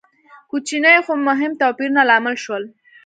[0.49, 2.63] کوچني خو مهم توپیرونه لامل شول.